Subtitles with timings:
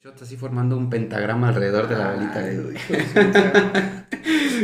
[0.00, 2.40] Yo así formando un pentagrama alrededor de la velita.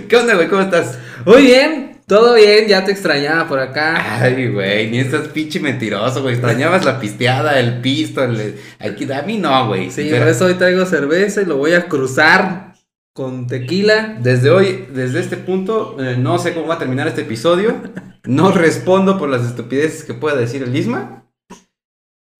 [0.08, 0.46] ¿Qué onda, güey?
[0.48, 0.96] ¿Cómo estás?
[1.26, 4.20] Muy bien, todo bien, ya te extrañaba por acá.
[4.22, 6.34] Ay, güey, ni estás pinche mentiroso, güey.
[6.34, 8.60] Extrañabas la pisteada, el pisto, el...
[8.78, 9.90] Aquí, a mí no, güey.
[9.90, 12.74] Sí, por eso hoy traigo cerveza y lo voy a cruzar
[13.12, 14.18] con tequila.
[14.22, 17.74] Desde hoy, desde este punto, eh, no sé cómo va a terminar este episodio.
[18.22, 21.23] No respondo por las estupideces que pueda decir el Isma.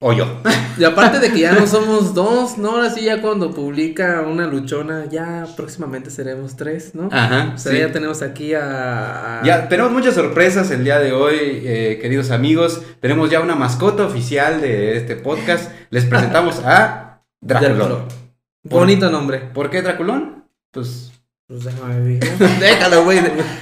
[0.00, 0.26] O yo.
[0.76, 2.70] Y aparte de que ya no somos dos, ¿no?
[2.72, 7.08] Ahora sí, ya cuando publica una luchona, ya próximamente seremos tres, ¿no?
[7.12, 7.52] Ajá.
[7.54, 7.78] O sea, sí.
[7.78, 9.40] ya tenemos aquí a.
[9.40, 12.82] a- Ya, tenemos muchas sorpresas el día de hoy, eh, queridos amigos.
[13.00, 15.70] Tenemos ya una mascota oficial de este podcast.
[15.90, 17.76] Les presentamos a Draculón.
[17.78, 18.08] Draculón.
[18.64, 19.38] Bonito nombre.
[19.54, 20.44] ¿Por qué Draculón?
[20.72, 21.12] Pues
[21.46, 22.38] Pues déjame ver.
[22.60, 23.20] déjalo, güey.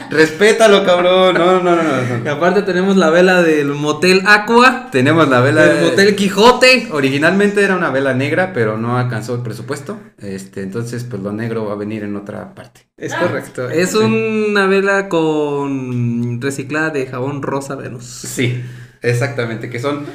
[0.08, 1.34] Respétalo, cabrón.
[1.34, 5.64] No, no, no, no, aparte tenemos la vela del Motel Aqua, Tenemos la vela.
[5.64, 6.88] del Motel Quijote.
[6.92, 9.98] Originalmente era una vela negra, pero no alcanzó el presupuesto.
[10.18, 12.86] Este, entonces, pues lo negro va a venir en otra parte.
[12.96, 13.68] Es correcto.
[13.68, 13.98] Es Sí.
[13.98, 18.04] una vela con reciclada de jabón rosa Venus.
[18.04, 18.62] Sí,
[19.02, 19.70] exactamente.
[19.70, 20.06] Que son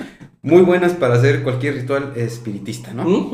[0.47, 3.31] muy buenas para hacer cualquier ritual espiritista, ¿no?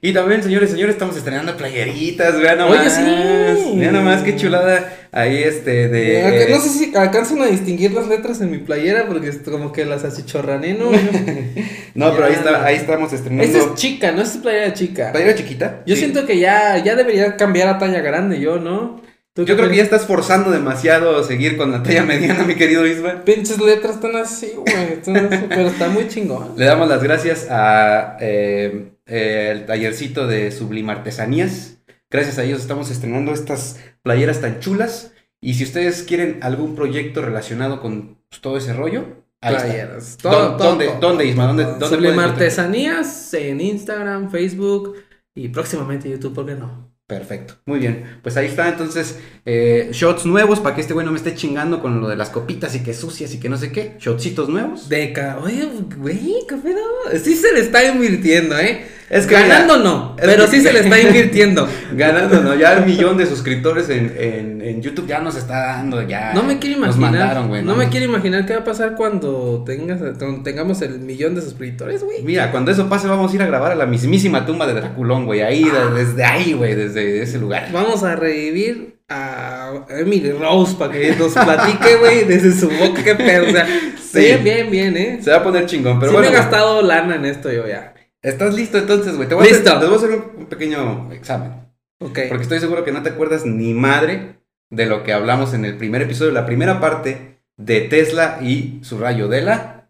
[0.00, 2.80] Y también, señores, señores, estamos estrenando playeritas, vean nomás.
[2.80, 3.78] Oye, sí.
[3.78, 6.24] Vean nomás qué chulada ahí este de...
[6.26, 9.72] Acá- No sé si alcanzan a distinguir las letras en mi playera porque es como
[9.72, 10.90] que las achichorrané, ¿no?
[11.94, 13.44] No, pero ahí está, ahí estamos estrenando.
[13.44, 15.12] Esta es chica, no Esta es playera chica.
[15.12, 15.82] ¿Playera chiquita?
[15.86, 16.00] Yo Sí.
[16.00, 19.01] siento que ya, ya debería cambiar a talla grande yo, ¿no?
[19.34, 22.54] ¿Tú Yo creo que ya estás forzando demasiado a seguir con la talla mediana, mi
[22.54, 23.24] querido Isma.
[23.24, 25.00] Pinches letras están así, güey.
[25.48, 26.52] pero está muy chingón.
[26.56, 31.78] Le damos las gracias a eh, eh, el tallercito de Sublime Artesanías.
[32.10, 35.12] Gracias a ellos estamos estrenando estas playeras tan chulas.
[35.40, 39.06] Y si ustedes quieren algún proyecto relacionado con pues, todo ese rollo,
[39.40, 39.54] ahí.
[39.54, 40.18] Playeras.
[40.18, 41.46] ¿Dó- dónde- dónde, Isma?
[41.46, 42.30] ¿Dónde- dónde Sublime pueden encontrar?
[42.48, 44.94] Artesanías en Instagram, Facebook
[45.34, 46.91] y próximamente YouTube, ¿por qué no?
[47.06, 48.04] Perfecto, muy bien.
[48.22, 51.82] Pues ahí está, entonces, eh, shots nuevos para que este güey no me esté chingando
[51.82, 53.96] con lo de las copitas y que sucias y que no sé qué.
[53.98, 54.88] Shotsitos nuevos.
[54.88, 55.68] Deca, oye,
[55.98, 56.78] güey, qué pedo.
[57.22, 58.86] Sí se le está invirtiendo, ¿eh?
[59.10, 61.68] Es que Ganando mira, no, es pero que- sí se le está invirtiendo.
[61.94, 62.54] Ganando, ¿no?
[62.54, 66.32] Ya el millón de suscriptores en, en, en YouTube ya nos está dando, ya.
[66.32, 67.20] No me quiero Nos imaginar.
[67.20, 67.62] mandaron, güey.
[67.62, 71.42] no me quiero imaginar qué va a pasar cuando tengas, cuando tengamos el millón de
[71.42, 72.22] suscriptores, güey.
[72.22, 75.26] Mira, cuando eso pase vamos a ir a grabar a la mismísima tumba de Draculón,
[75.26, 75.42] güey.
[75.42, 75.90] Ahí, Ah.
[75.92, 77.68] de- desde ahí, güey, desde ese lugar.
[77.72, 83.14] Vamos a revivir a Emily Rose para que nos platique, güey, desde su boca, qué
[83.14, 83.46] pedo.
[83.48, 83.66] O sea,
[83.98, 84.18] Sí.
[84.20, 85.18] bien, bien, bien, ¿eh?
[85.22, 86.30] Se va a poner chingón, pero sí bueno.
[86.30, 87.94] me he gastado lana en esto yo ya.
[88.22, 89.28] ¿Estás listo entonces, güey?
[89.28, 89.78] Te voy a hacer, Listo.
[89.80, 91.52] te voy a hacer un, un pequeño examen.
[91.98, 92.18] Ok.
[92.28, 94.36] Porque estoy seguro que no te acuerdas ni madre
[94.70, 98.98] de lo que hablamos en el primer episodio, la primera parte de Tesla y su
[98.98, 99.81] rayo de la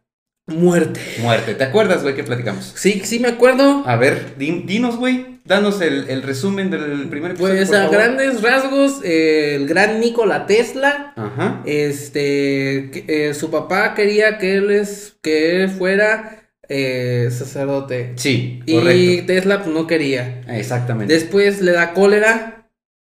[0.47, 1.01] Muerte.
[1.21, 1.55] muerte.
[1.55, 2.73] ¿Te acuerdas, güey, que platicamos?
[2.77, 3.85] Sí, sí me acuerdo.
[3.87, 5.33] A ver, di- dinos, güey.
[5.45, 7.55] Danos el, el resumen del primer episodio.
[7.57, 11.63] Pues a grandes rasgos, eh, el gran Nikola Tesla, Ajá.
[11.65, 18.13] este, eh, su papá quería que él, es, que él fuera eh, sacerdote.
[18.17, 19.23] Sí, Y.
[19.23, 20.43] Tesla pues no quería.
[20.49, 21.13] Exactamente.
[21.13, 22.62] Después le da cólera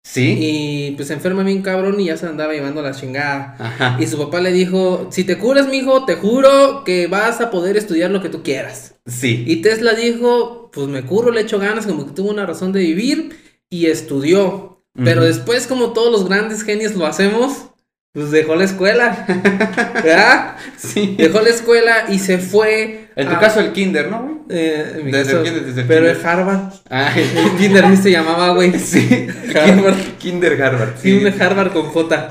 [0.08, 0.38] Sí.
[0.40, 3.56] y pues se enferma bien cabrón y ya se andaba llevando la chingada.
[3.58, 3.98] Ajá.
[4.00, 7.76] Y su papá le dijo, si te curas, mijo, te juro que vas a poder
[7.76, 8.96] estudiar lo que tú quieras.
[9.08, 9.44] Sí.
[9.48, 12.82] Y Tesla dijo, pues me curo, le echo ganas, como que tuvo una razón de
[12.82, 13.36] vivir
[13.70, 14.84] y estudió.
[15.04, 17.66] Pero después, como todos los grandes genios lo hacemos,
[18.16, 19.26] pues dejó la escuela.
[20.04, 20.56] ¿Verdad?
[20.78, 21.16] Sí.
[21.20, 23.10] Dejó la escuela y se fue.
[23.16, 24.36] En tu a- caso, el kinder, ¿no, güey?
[24.50, 26.18] eh, en mi Desde caso, el kinder, desde el Pero kinder.
[26.18, 26.74] es Harvard.
[26.90, 28.80] Ay, El kinder se llamaba, güey.
[28.80, 29.28] sí.
[29.56, 29.96] Harvard.
[30.18, 30.94] Kinder Harvard.
[31.02, 32.30] Sí, un Harvard con J.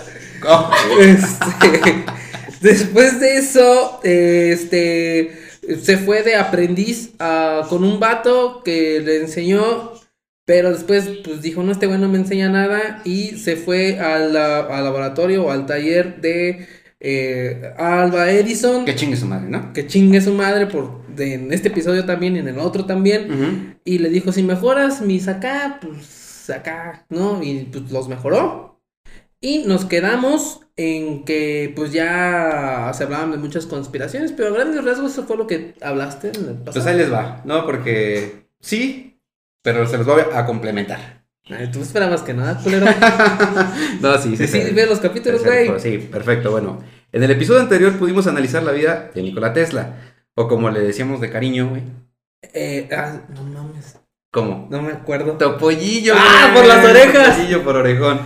[0.48, 2.04] Oh, Este,
[2.60, 5.38] después de eso, este,
[5.82, 9.92] se fue de aprendiz a- con un vato que le enseñó,
[10.44, 14.36] pero después pues dijo, no, este güey no me enseña nada y se fue al,
[14.36, 16.66] al laboratorio o al taller de
[17.00, 19.72] eh, Alba Edison, que chingue su madre, ¿no?
[19.72, 23.30] que chingue su madre por, de- en este episodio también y en el otro también.
[23.32, 23.74] Ujú.
[23.84, 27.42] Y le dijo, si mejoras mis acá, pues acá, ¿no?
[27.42, 28.80] Y pues los mejoró.
[29.40, 34.82] Y nos quedamos en que pues ya se hablaban de muchas conspiraciones, pero a grandes
[34.84, 36.88] rasgos eso fue lo que hablaste en el Pues pasado.
[36.88, 37.66] ahí les va, ¿no?
[37.66, 39.13] Porque sí,
[39.64, 41.24] pero se los voy a complementar.
[41.50, 42.86] Ay, Tú esperabas que nada, culero.
[44.00, 44.70] no, sí, Sí, sí, sí.
[44.74, 45.70] ve los capítulos, güey.
[45.80, 46.50] Sí, perfecto.
[46.50, 46.82] Bueno,
[47.12, 49.94] en el episodio anterior pudimos analizar la vida de Nikola Tesla,
[50.34, 51.82] o como le decíamos de cariño, güey.
[52.52, 53.98] Eh, ah, no mames,
[54.30, 54.68] ¿Cómo?
[54.70, 55.32] no me acuerdo.
[55.38, 56.14] Topollillo.
[56.16, 56.54] ¡Ah, güey.
[56.56, 57.36] por las orejas!
[57.36, 58.20] Topollillo por orejón.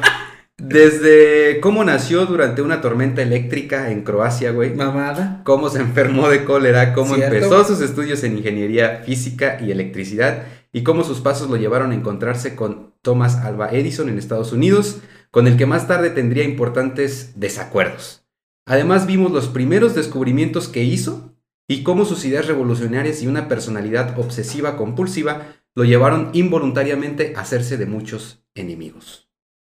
[0.60, 4.74] Desde cómo nació durante una tormenta eléctrica en Croacia, güey.
[4.74, 5.40] Mamada.
[5.44, 7.34] Cómo se enfermó de cólera, cómo Cierto.
[7.36, 10.42] empezó sus estudios en ingeniería física y electricidad
[10.72, 15.00] y cómo sus pasos lo llevaron a encontrarse con Thomas Alva Edison en Estados Unidos,
[15.30, 18.26] con el que más tarde tendría importantes desacuerdos.
[18.66, 21.34] Además vimos los primeros descubrimientos que hizo
[21.66, 27.76] y cómo sus ideas revolucionarias y una personalidad obsesiva compulsiva lo llevaron involuntariamente a hacerse
[27.76, 29.30] de muchos enemigos.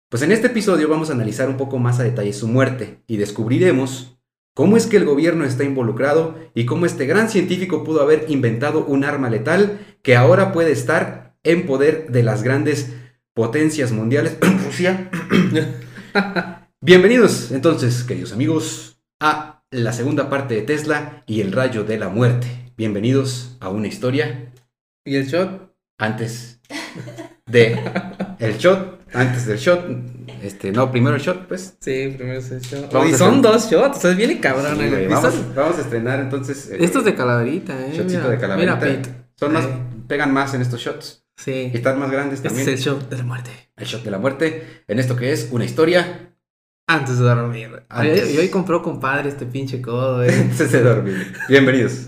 [0.09, 3.17] Pues en este episodio vamos a analizar un poco más a detalle su muerte y
[3.17, 4.12] descubriremos
[4.53, 8.85] cómo es que el gobierno está involucrado y cómo este gran científico pudo haber inventado
[8.85, 12.93] un arma letal que ahora puede estar en poder de las grandes
[13.33, 14.37] potencias mundiales.
[14.65, 15.09] Rusia.
[16.81, 22.09] Bienvenidos entonces, queridos amigos, a la segunda parte de Tesla y el rayo de la
[22.09, 22.47] muerte.
[22.77, 24.51] Bienvenidos a una historia
[25.05, 25.73] ¿Y el shot?
[25.97, 26.59] antes
[27.45, 27.79] de
[28.39, 30.12] el shot, antes del shot.
[30.43, 31.77] Este, no, primero el shot, pues.
[31.79, 32.91] Sí, primero es el shot.
[32.91, 34.71] Vamos y a son dos shots, o sea, viene cabrón.
[34.73, 34.89] Sí, güey.
[34.89, 36.69] güey, ¿Y vamos, vamos a estrenar entonces.
[36.69, 37.91] eh, Estos de calaverita, eh.
[37.95, 38.75] shotcito mira, de calaverita.
[38.75, 39.09] Mira, Pete.
[39.35, 39.69] Son más, Eh,
[40.07, 41.25] pegan más en estos shots.
[41.37, 41.71] Sí.
[41.73, 42.67] Y están más grandes Este también.
[42.69, 43.49] es el shot de la muerte.
[43.77, 44.83] el shot de la muerte.
[44.87, 46.29] En esto que es una historia
[46.85, 47.83] Antes de dormir.
[47.89, 48.33] Antes.
[48.33, 50.33] Y hoy compró compadre este pinche codo, eh.
[50.51, 51.33] antes de dormir.
[51.47, 52.07] Bienvenidos.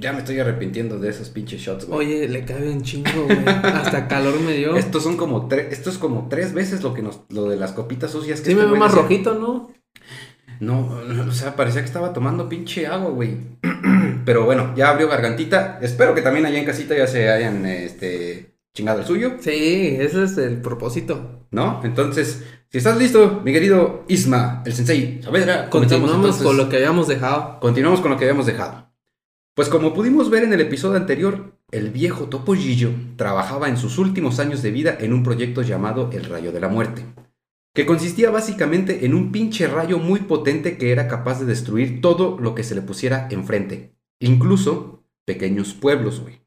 [0.00, 2.06] Ya me estoy arrepintiendo de esos pinches shots, güey.
[2.06, 3.38] Oye, le cabe un chingo, güey.
[3.46, 4.76] Hasta calor me dio.
[4.76, 7.72] Estos son como tres, esto es como tres veces lo que nos, lo de las
[7.72, 9.02] copitas sucias que Sí este me veo más decía.
[9.02, 9.72] rojito, ¿no?
[10.60, 13.36] No, o sea, parecía que estaba tomando pinche agua, güey.
[14.24, 15.78] Pero bueno, ya abrió gargantita.
[15.82, 20.24] Espero que también allá en casita ya se hayan, este, chingado el suyo, Sí, ese
[20.24, 21.46] es el propósito.
[21.50, 21.80] ¿no?
[21.82, 26.42] Entonces, si estás listo, mi querido Isma, el sensei Saavedra, Continuamos entonces.
[26.42, 27.58] con lo que habíamos dejado.
[27.60, 28.87] Continuamos con lo que habíamos dejado.
[29.58, 34.38] Pues como pudimos ver en el episodio anterior, el viejo Topollillo trabajaba en sus últimos
[34.38, 37.04] años de vida en un proyecto llamado El Rayo de la Muerte,
[37.74, 42.38] que consistía básicamente en un pinche rayo muy potente que era capaz de destruir todo
[42.38, 46.40] lo que se le pusiera enfrente, incluso pequeños pueblos, güey.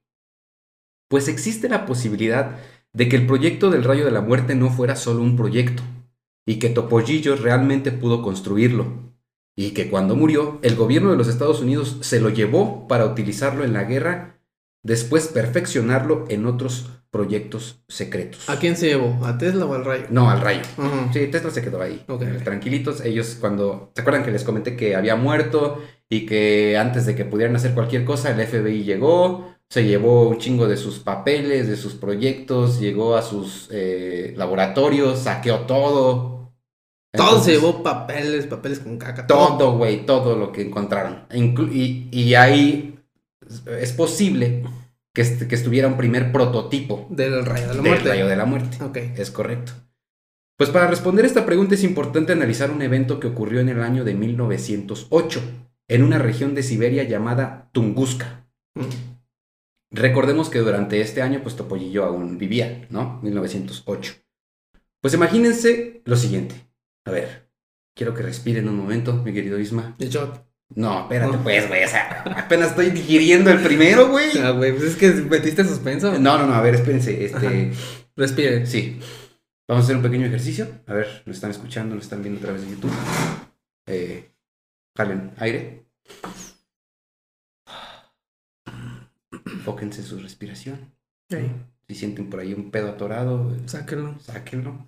[1.10, 2.60] Pues existe la posibilidad
[2.94, 5.84] de que el proyecto del Rayo de la Muerte no fuera solo un proyecto,
[6.48, 9.11] y que Topollillo realmente pudo construirlo,
[9.56, 13.64] y que cuando murió, el gobierno de los Estados Unidos se lo llevó para utilizarlo
[13.64, 14.40] en la guerra,
[14.84, 18.50] después perfeccionarlo en otros proyectos secretos.
[18.50, 19.26] ¿A quién se llevó?
[19.26, 20.06] ¿A Tesla o al rayo?
[20.10, 20.62] No, al rayo.
[21.12, 22.04] Sí, Tesla se quedó ahí.
[22.08, 22.22] Ok.
[22.22, 23.92] Eh, Tranquilitos, ellos cuando...
[23.94, 27.74] ¿Se acuerdan que les comenté que había muerto y que antes de que pudieran hacer
[27.74, 32.80] cualquier cosa, el FBI llegó, se llevó un chingo de sus papeles, de sus proyectos,
[32.80, 36.41] llegó a sus eh, laboratorios, saqueó todo.
[37.14, 39.28] Todo se llevó papeles, papeles con caca.
[39.28, 41.28] todo, güey, todo lo que encontraron.
[41.30, 42.98] Inclu- y, y ahí
[43.80, 44.64] es posible
[45.14, 48.10] que, est- que estuviera un primer prototipo Del rayo de la del muerte.
[48.10, 48.84] rayo de la muerte.
[48.84, 48.98] Ok.
[49.18, 49.74] Es correcto.
[50.58, 54.04] Pues para responder esta pregunta es importante analizar un evento que ocurrió en el año
[54.06, 55.42] de 1908,
[55.90, 58.46] en una región de Siberia llamada Tunguska.
[58.76, 58.86] Mm.
[59.94, 63.20] Recordemos que durante este año, pues Topollillo aún vivía, ¿no?
[63.24, 64.14] 1908.
[65.02, 66.56] Pues imagínense lo siguiente.
[67.06, 67.50] A ver,
[67.96, 69.96] quiero que respiren un momento, mi querido Isma.
[70.00, 70.46] El shot.
[70.76, 71.44] No, espérate, No.
[71.44, 71.84] pues, güey.
[71.84, 74.38] O sea, apenas estoy digiriendo el primero, güey.
[74.38, 76.18] Ah, güey, pues es que metiste suspenso.
[76.18, 77.26] No, no, no, a ver, espérense.
[77.26, 77.80] Este, Ajá.
[78.16, 78.66] Respire.
[78.66, 79.00] sí.
[79.68, 80.68] Vamos a hacer un pequeño ejercicio.
[80.88, 82.92] A ver, nos están escuchando, nos están viendo a través de YouTube.
[83.88, 84.32] Eh,
[84.98, 85.86] jalen aire.
[89.46, 90.94] Enfóquense en su respiración.
[91.30, 91.52] Ey,
[91.88, 94.20] Si sienten por ahí un pedo atorado, sáquenlo.
[94.20, 94.86] sáquenlo.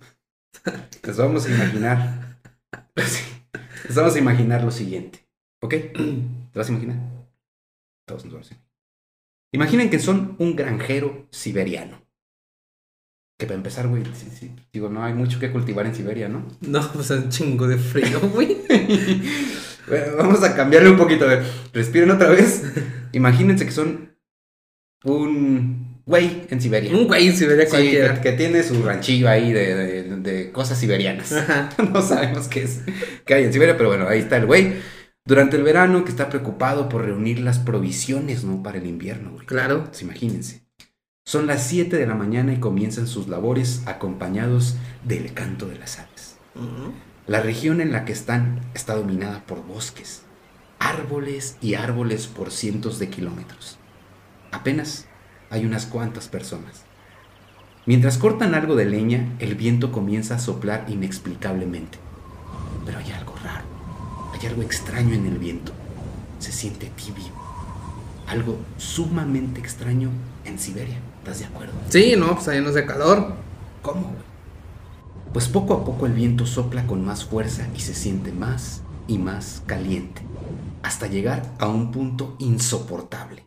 [1.02, 2.38] Les vamos a imaginar.
[2.94, 5.26] Les vamos a imaginar lo siguiente.
[5.62, 5.74] ¿Ok?
[6.52, 6.98] ¿Te vas a imaginar?
[8.06, 8.74] Todos nos vamos a imaginar.
[9.52, 12.02] Imaginen que son un granjero siberiano.
[13.38, 16.46] Que para empezar, güey, sí, sí, digo, no hay mucho que cultivar en Siberia, ¿no?
[16.60, 18.58] No, pues es un chingo de frío, güey.
[19.86, 21.26] Bueno, vamos a cambiarle un poquito.
[21.26, 21.44] A ver,
[21.74, 22.62] respiren otra vez.
[23.12, 24.16] Imagínense que son
[25.04, 26.92] un güey en Siberia.
[26.94, 28.14] Un güey si vería Sí, cualquiera.
[28.20, 31.32] que, que tiene su ranchillo ahí de, de- de cosas siberianas.
[31.32, 31.70] Ajá.
[31.92, 32.80] no sabemos qué es,
[33.24, 34.74] qué hay en Siberia, pero bueno, ahí está el güey.
[35.26, 38.62] Durante el verano que está preocupado por reunir las provisiones, ¿no?
[38.62, 39.46] Para el invierno, güey.
[39.46, 39.84] Claro.
[39.86, 40.62] Pues imagínense.
[41.26, 45.98] Son las 7 de la mañana y comienzan sus labores acompañados del canto de las
[45.98, 46.36] aves.
[47.26, 50.22] La región en la que están está dominada por bosques,
[50.78, 53.78] árboles y árboles por cientos de kilómetros.
[54.52, 55.08] Apenas
[55.54, 56.82] hay unas cuantas personas.
[57.86, 61.98] Mientras cortan algo de leña, el viento comienza a soplar inexplicablemente.
[62.84, 63.64] Pero hay algo raro,
[64.32, 65.72] hay algo extraño en el viento.
[66.40, 67.32] Se siente tibio.
[68.26, 70.10] Algo sumamente extraño
[70.44, 70.98] en Siberia.
[71.18, 71.74] ¿Estás de acuerdo?
[71.88, 73.34] Sí, no, pues ahí no hace calor.
[73.82, 74.12] ¿Cómo?
[75.32, 79.18] Pues poco a poco el viento sopla con más fuerza y se siente más y
[79.18, 80.22] más caliente,
[80.82, 83.44] hasta llegar a un punto insoportable.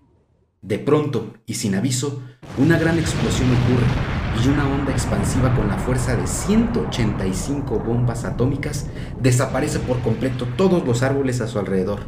[0.61, 2.21] De pronto, y sin aviso,
[2.57, 8.87] una gran explosión ocurre y una onda expansiva con la fuerza de 185 bombas atómicas
[9.19, 12.01] desaparece por completo todos los árboles a su alrededor.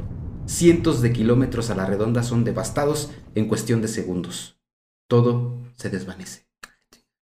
[0.46, 4.60] Cientos de kilómetros a la redonda son devastados en cuestión de segundos.
[5.08, 6.48] Todo se desvanece,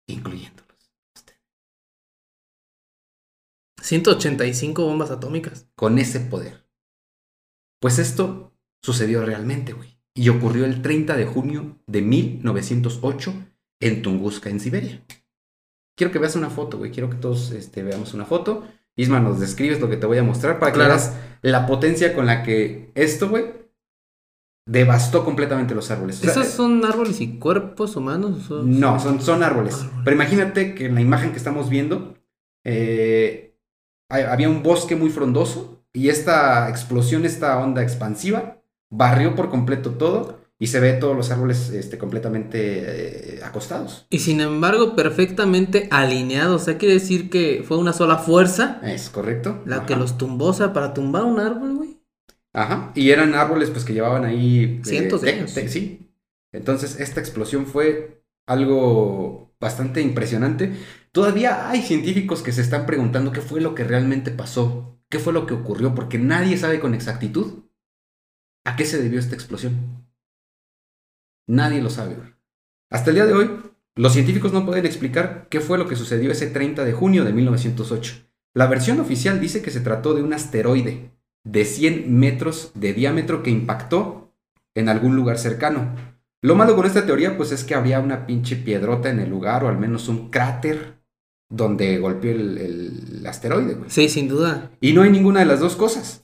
[0.06, 0.70] incluyéndolos.
[3.82, 5.68] 185 bombas atómicas.
[5.74, 6.66] Con ese poder.
[7.80, 9.89] Pues esto sucedió realmente, güey.
[10.14, 13.32] Y ocurrió el 30 de junio de 1908
[13.80, 15.02] en Tunguska, en Siberia.
[15.96, 16.90] Quiero que veas una foto, güey.
[16.90, 18.64] Quiero que todos este, veamos una foto.
[18.96, 20.94] Isma, nos describes lo que te voy a mostrar para que Claro.
[20.94, 23.46] veas la potencia con la que esto, güey,
[24.66, 26.18] devastó completamente los árboles.
[26.18, 28.44] O sea, ¿Esos son árboles y cuerpos humanos?
[28.46, 29.74] son- No, son, son árboles.
[29.74, 30.00] Árboles.
[30.04, 32.16] Pero imagínate que en la imagen que estamos viendo
[32.64, 33.56] eh,
[34.10, 38.59] había un bosque muy frondoso y esta explosión, esta onda expansiva,
[38.90, 44.06] barrió por completo todo y se ve todos los árboles este, completamente eh, acostados.
[44.10, 46.62] Y sin embargo, perfectamente alineados.
[46.62, 49.62] O sea, quiere decir que fue una sola fuerza ¿Es correcto?
[49.64, 50.46] la que los tumbó.
[50.46, 52.00] O sea, para tumbar un árbol, güey.
[52.52, 52.92] Ajá.
[52.94, 54.80] Y eran árboles pues que llevaban ahí...
[54.80, 55.50] eh, Cientos de años.
[55.52, 56.06] sí.
[56.52, 60.72] Entonces esta explosión fue algo bastante impresionante.
[61.12, 65.32] Todavía hay científicos que se están preguntando qué fue lo que realmente pasó, qué fue
[65.32, 67.64] lo que ocurrió, porque nadie sabe con exactitud
[68.64, 70.06] a qué se debió esta explosión.
[71.46, 72.16] Nadie lo sabe.
[72.90, 73.50] Hasta el día de hoy,
[73.96, 77.32] los científicos no pueden explicar qué fue lo que sucedió ese 30 de junio de
[77.32, 78.14] 1908.
[78.54, 81.10] La versión oficial dice que se trató de un asteroide
[81.44, 84.32] de 100 metros de diámetro que impactó
[84.74, 85.94] en algún lugar cercano.
[86.42, 89.64] Lo malo con esta teoría, pues es que habría una pinche piedrota en el lugar,
[89.64, 91.00] o al menos un cráter
[91.48, 93.90] donde golpeó el, el asteroide, güey.
[93.90, 94.70] Sí, sin duda.
[94.80, 96.19] Y no hay ninguna de las dos cosas.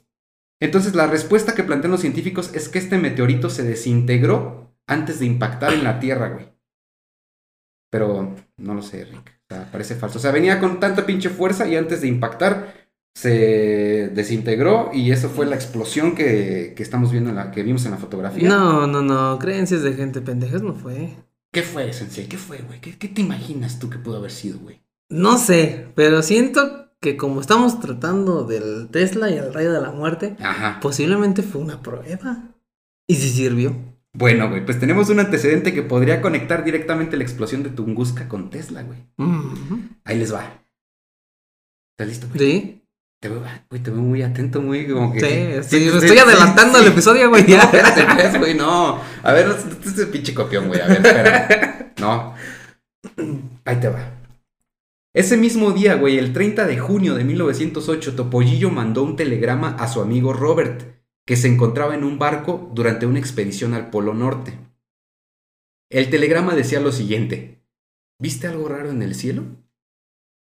[0.61, 5.27] Entonces la respuesta que plantean los científicos es que este meteorito se desintegró antes de
[5.27, 6.47] impactar en la Tierra, güey.
[7.91, 9.41] Pero no lo sé, Rick.
[9.51, 10.19] O sea, parece falso.
[10.19, 12.75] O sea, venía con tanta pinche fuerza y antes de impactar
[13.15, 17.85] se desintegró y eso fue la explosión que, que estamos viendo, en la, que vimos
[17.87, 18.49] en la fotografía.
[18.49, 19.39] No, no, no.
[19.39, 21.17] Creencias de gente pendejas no fue.
[21.53, 22.29] ¿Qué fue, Sensei?
[22.29, 22.81] ¿Qué fue, güey?
[22.81, 24.83] ¿Qué, qué te imaginas tú que pudo haber sido, güey?
[25.09, 29.91] No sé, pero siento que como estamos tratando del Tesla y el rayo de la
[29.91, 30.81] muerte, Ajá.
[30.81, 32.55] posiblemente fue una prueba.
[33.09, 33.76] ¿Y si sirvió?
[34.15, 38.49] Bueno, güey, pues tenemos un antecedente que podría conectar directamente la explosión de Tunguska con
[38.49, 38.99] Tesla, güey.
[39.19, 39.81] Ujú.
[40.05, 40.62] Ahí les va.
[41.93, 42.38] ¿Estás listo, güey?
[42.38, 42.83] Sí,
[43.21, 45.21] Te veo, ay, güey, te veo muy atento, muy como que...
[45.21, 45.26] sí,
[45.76, 46.85] estoy sí, adelantando sí.
[46.87, 47.45] el episodio, güey.
[47.49, 49.00] No, espérate, espérate, güey, no.
[49.23, 50.81] A ver, este es el pinche copión, güey.
[50.81, 51.93] A ver, espera.
[52.00, 52.35] No.
[53.65, 54.16] Ahí te va.
[55.17, 59.89] Ese mismo día, güey, el 30 de junio de 1908, Topollillo mandó un telegrama a
[59.89, 60.83] su amigo Robert,
[61.25, 64.59] que se encontraba en un barco durante una expedición al Polo Norte.
[65.91, 67.63] El telegrama decía lo siguiente.
[68.21, 69.45] ¿Viste algo raro en el cielo?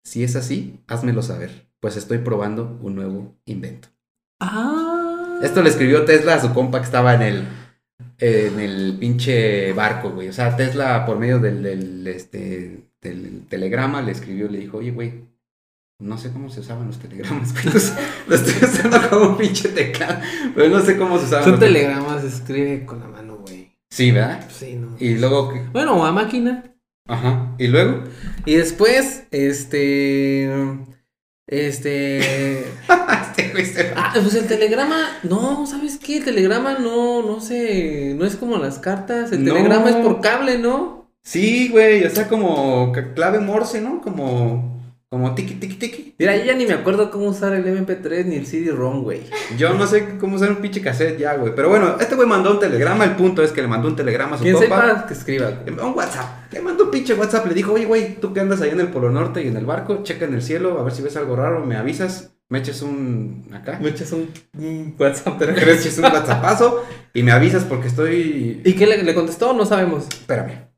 [0.02, 3.88] Si es así, házmelo saber, pues estoy probando un nuevo invento.
[4.40, 5.40] Ah.
[5.42, 7.48] Esto le escribió Tesla a su compa que estaba en el,
[8.16, 10.28] en el pinche barco, güey.
[10.28, 14.90] O sea, Tesla por medio del, del, este, del telegrama le escribió, le dijo, oye,
[14.90, 15.12] güey,
[16.00, 17.66] no sé cómo se usaban los telegramas, güey.
[18.26, 20.20] Lo estoy usando como un pinche teclado,
[20.56, 23.70] pero no sé cómo se usaban Son los telegramas, se escribe con la mano, güey.
[23.90, 24.44] Sí, ¿verdad?
[24.50, 24.96] Sí, no.
[24.98, 25.62] Y luego, ¿qué?
[25.72, 26.64] Bueno, a máquina.
[27.06, 28.02] ajá, y luego,
[28.44, 30.50] Y después, este.
[31.46, 32.64] Este.
[33.56, 33.92] Este.
[33.96, 34.96] Ah, pues el telegrama.
[35.22, 36.18] No, ¿sabes qué?
[36.18, 38.14] El telegrama no, no sé.
[38.16, 39.30] No es como las cartas.
[39.32, 39.52] El No.
[39.54, 41.03] telegrama es por cable, ¿no?
[41.24, 44.02] Sí, güey, o sea, como clave morse, ¿no?
[44.02, 46.14] Como, como tiki, tiki, tiki.
[46.18, 49.22] Mira, yo ya ni me acuerdo cómo usar el MP3 ni el CD-ROM, güey.
[49.56, 51.54] Yo no sé cómo usar un pinche cassette ya, güey.
[51.56, 53.04] Pero bueno, este güey mandó un telegrama.
[53.04, 54.60] El punto es que le mandó un telegrama a su compa.
[54.60, 55.50] sepa que escriba.
[55.66, 56.52] Un WhatsApp.
[56.52, 57.46] Le mandó un pinche WhatsApp.
[57.46, 59.64] Le dijo, oye, güey, tú que andas ahí en el Polo Norte y en el
[59.64, 62.36] barco, checa en el cielo, a ver si ves algo raro, me avisas.
[62.50, 63.78] me eches un acá.
[63.80, 64.28] Me echas un,
[64.58, 65.40] un WhatsApp.
[65.40, 68.60] Me eches un WhatsAppazo y me avisas porque estoy.
[68.62, 69.54] ¿Y qué le, le contestó?
[69.54, 70.04] No sabemos.
[70.08, 70.73] Espérame.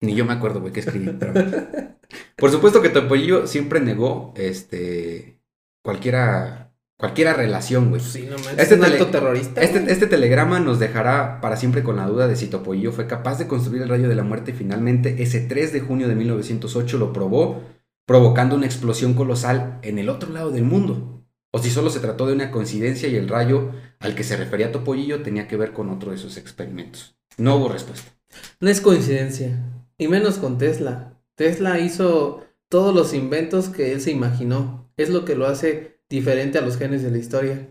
[0.00, 1.08] Ni yo me acuerdo, güey, qué escribí.
[1.08, 1.96] espérame.
[2.36, 5.40] Por supuesto que Topollillo siempre negó este
[5.82, 8.00] cualquiera cualquiera relación, güey.
[8.00, 8.36] Sí, no.
[8.58, 9.60] Este un tele- acto terrorista.
[9.62, 13.38] Este, este telegrama nos dejará para siempre con la duda de si Topollillo fue capaz
[13.38, 16.98] de construir el rayo de la muerte y finalmente ese 3 de junio de 1908
[16.98, 17.62] lo probó,
[18.06, 21.24] provocando una explosión colosal en el otro lado del mundo.
[21.52, 24.72] O si solo se trató de una coincidencia y el rayo al que se refería
[24.72, 27.16] Topollillo tenía que ver con otro de sus experimentos.
[27.38, 28.12] No hubo respuesta.
[28.60, 29.58] No es coincidencia.
[30.00, 31.22] Y menos con Tesla.
[31.36, 34.90] Tesla hizo todos los inventos que él se imaginó.
[34.96, 37.68] Es lo que lo hace diferente a los genes de la historia.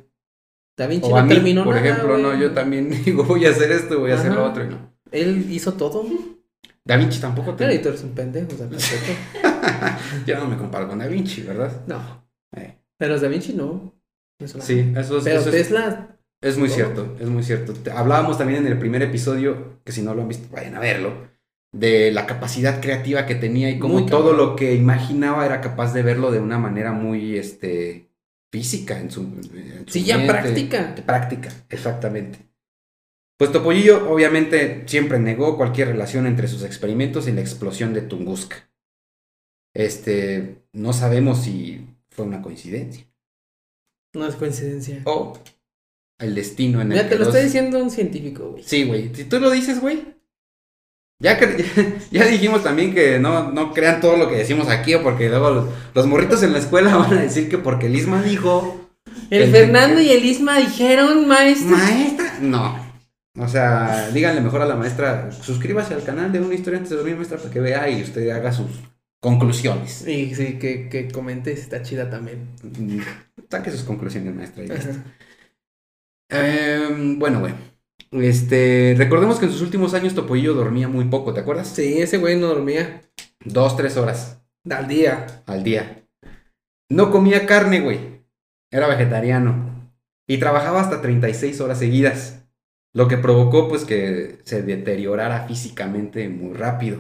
[0.78, 3.72] Da Vinci no mí, terminó por nada, ejemplo, no, yo también digo, voy a hacer
[3.72, 4.94] esto, voy a hacer lo otro y no.
[5.12, 6.06] Él hizo todo.
[6.86, 7.80] Da Vinci tampoco Claro, te...
[7.80, 9.12] tú eres un pendejo, o sea, perfecto.
[10.26, 11.82] Ya no me comparo con Da Vinci, ¿verdad?
[11.88, 12.28] No.
[12.56, 13.94] Eh, Pero Da Vinci no.
[14.60, 16.18] Sí, eso, es- Pero eso Tesla.
[16.42, 16.76] es muy todo.
[16.78, 17.74] cierto, es muy cierto.
[17.94, 21.29] Hablábamos también en el primer episodio, que si no lo han visto, vayan a verlo,
[21.72, 26.02] de la capacidad creativa que tenía y Muy todo lo que imaginaba era capaz de
[26.04, 28.10] verlo de una manera muy, este,
[28.52, 29.22] física en su...
[29.22, 30.34] en su Sí, ya mente.
[30.34, 30.96] práctica.
[31.06, 32.40] Práctica, exactamente.
[33.38, 38.70] Pues Topollillo obviamente siempre negó cualquier relación entre sus experimentos y la explosión de Tunguska.
[39.74, 43.06] Este, no sabemos si fue una coincidencia
[44.14, 45.02] No es coincidencia.
[45.06, 45.38] o
[46.18, 48.64] el destino en el Ya que te lo está diciendo un científico, güey.
[48.64, 50.19] Sí, güey, si tú lo dices, güey.
[51.22, 51.66] Ya, que-
[52.12, 55.66] ya dijimos también que no, no crean todo lo que decimos aquí, porque luego los,
[55.94, 58.90] los morritos en la escuela van a decir que porque Lisma dijo,
[59.30, 61.76] El El- Fernando y el Isma dijeron, maestro.
[61.76, 62.88] maestra, no.
[63.38, 66.98] O sea, díganle mejor a la maestra, suscríbase al canal de una historia antes de
[66.98, 68.68] dormir, maestra, para que vea y usted haga sus
[69.22, 69.92] conclusiones.
[70.06, 72.48] Sí, sí, que, que comentes, está chida también.
[73.50, 74.64] Saque sus conclusiones, maestra.
[74.66, 74.72] y.
[74.72, 74.90] Ajá.
[76.30, 77.54] Em, bueno, güey.
[78.12, 81.68] Este, recordemos que en sus últimos años Topollillo dormía muy poco, ¿te acuerdas?
[81.68, 83.02] Sí, ese güey no dormía
[83.46, 85.44] Dos, tres horas al día.
[85.46, 86.04] al día.
[86.90, 88.26] No comía carne, güey.
[88.72, 89.92] Era vegetariano.
[90.28, 92.46] Y trabajaba hasta 36 horas seguidas.
[92.94, 96.98] Lo que provocó, pues, que se deteriorara físicamente muy rápido.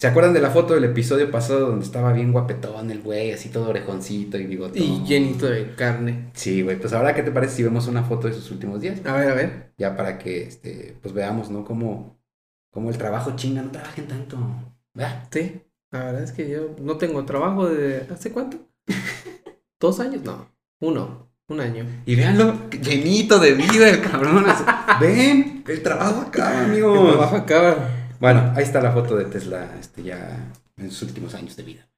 [0.00, 3.50] ¿Se acuerdan de la foto del episodio pasado donde estaba bien guapetón el güey, así
[3.50, 4.82] todo orejoncito y bigotón?
[4.82, 6.30] Y llenito de carne.
[6.32, 6.78] Sí, güey.
[6.80, 9.04] Pues ahora, ¿qué te parece si vemos una foto de sus últimos días?
[9.04, 9.74] A ver, a ver.
[9.76, 11.66] Ya para que, este, pues veamos, ¿no?
[11.66, 12.18] Cómo,
[12.70, 14.38] cómo el trabajo chinga, no trabajen tanto.
[14.94, 15.28] ¿Verdad?
[15.30, 15.60] Sí.
[15.90, 18.06] La verdad es que yo no tengo trabajo de.
[18.10, 18.56] ¿Hace cuánto?
[19.80, 20.22] ¿Dos años?
[20.22, 20.50] No.
[20.80, 21.28] Uno.
[21.48, 21.84] Un año.
[22.06, 24.46] Y véanlo, llenito de vida el cabrón.
[24.98, 27.08] Ven, el trabajo acaba, El amigo.
[27.10, 27.76] trabajo acaba.
[28.20, 31.88] Bueno, ahí está la foto de Tesla, este, ya en sus últimos años de vida.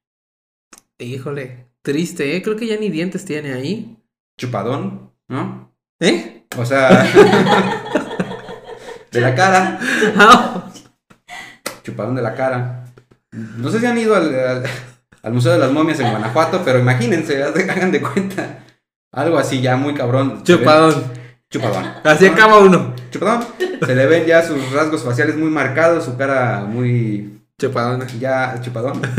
[0.97, 1.67] Híjole.
[1.81, 2.41] Triste, ¿eh?
[2.41, 3.97] Creo que ya ni dientes tiene ahí.
[4.37, 5.75] Chupadón, ¿no?
[5.99, 6.45] ¿Eh?
[6.57, 6.89] O sea,
[9.11, 9.79] de la cara,
[10.17, 10.71] Ah,
[11.83, 12.85] chupadón de la cara.
[13.31, 14.63] No sé si han ido al, al-
[15.23, 18.59] al Museo de las Momias en Guanajuato, pero imagínense, hagan de cuenta.
[19.11, 20.43] Algo así ya muy cabrón.
[20.43, 21.03] Chupadón.
[21.53, 21.85] Chupadón.
[22.03, 22.95] Así acaba uno.
[23.11, 23.45] Chupadón.
[23.85, 28.05] Se le ven ya sus rasgos faciales muy marcados, su cara muy Chupadón.
[28.19, 28.99] ya chupadón.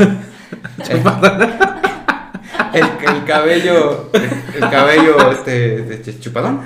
[2.73, 6.61] El, el cabello, el cabello este, de ch- chupadón.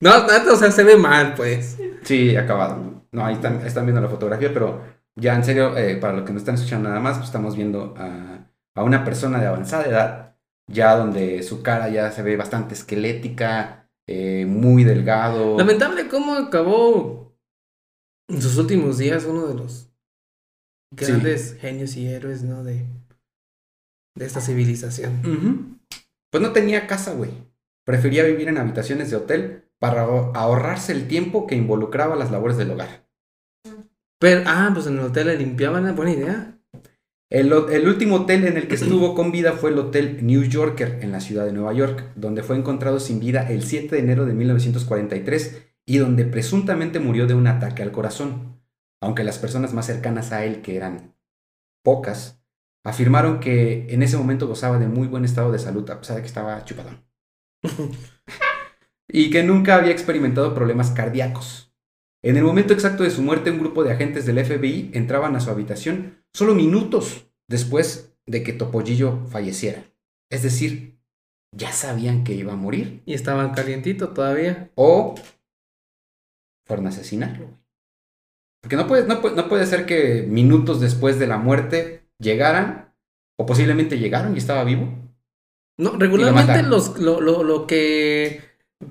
[0.00, 1.78] No, neta, o sea, se ve mal, pues.
[2.02, 3.04] Sí, acabado.
[3.10, 4.82] No, ahí están, están viendo la fotografía, pero
[5.16, 7.94] ya en serio, eh, para los que no están escuchando nada más, pues estamos viendo
[7.96, 10.34] a, a una persona de avanzada edad,
[10.70, 15.56] ya donde su cara ya se ve bastante esquelética, eh, muy delgado.
[15.56, 17.36] Lamentable cómo acabó
[18.28, 19.90] en sus últimos días uno de los
[20.90, 22.64] grandes genios y héroes, ¿no?
[22.64, 22.84] De,
[24.16, 25.78] de esta civilización.
[26.30, 27.30] Pues no tenía casa, güey.
[27.86, 32.56] Prefería vivir en habitaciones de hotel para ahor- ahorrarse el tiempo que involucraba las labores
[32.56, 33.06] del hogar.
[34.18, 36.57] Pero, ah, pues en el hotel le limpiaban, buena idea.
[37.30, 41.12] El, último hotel en el que estuvo con vida fue el Hotel New Yorker en
[41.12, 44.34] la ciudad de Nueva York, donde fue encontrado sin vida el 7 de enero de
[44.34, 48.60] 1943 y donde presuntamente murió de un ataque al corazón.
[49.00, 51.14] Aunque las personas más cercanas a él, que eran
[51.84, 52.42] pocas,
[52.84, 56.22] afirmaron que en ese momento gozaba de muy buen estado de salud, a pesar de
[56.22, 57.04] que estaba chupadón.
[59.08, 61.74] y que nunca había experimentado problemas cardíacos.
[62.22, 65.40] En el momento exacto de su muerte, un grupo de agentes del FBI entraban a
[65.40, 69.84] su habitación solo minutos después de que Topollillo falleciera.
[70.30, 70.98] Es decir,
[71.56, 74.70] ya sabían que iba a morir Y estaban calientito todavía.
[74.76, 75.14] o
[76.66, 77.48] fueron a asesinarlo.
[78.60, 82.94] Porque no puede, no, puede, no puede ser que minutos después de la muerte llegaran,
[83.38, 84.88] o posiblemente llegaron y estaba vivo,
[85.78, 86.70] No, regularmente mataron.
[86.70, 88.42] los, lo, lo, lo que